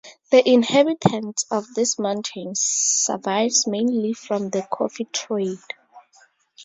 The 0.31 0.49
inhabitants 0.49 1.45
of 1.51 1.75
this 1.75 1.99
mountains 1.99 2.59
survives 2.61 3.67
mainly 3.67 4.13
from 4.13 4.49
the 4.49 4.63
coffee 4.63 5.05
trade. 5.05 5.59